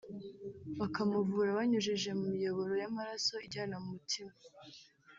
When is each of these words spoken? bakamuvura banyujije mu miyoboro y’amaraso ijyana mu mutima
bakamuvura 0.79 1.57
banyujije 1.57 2.09
mu 2.19 2.25
miyoboro 2.33 2.73
y’amaraso 2.81 3.35
ijyana 3.47 3.75
mu 3.81 3.87
mutima 3.95 4.33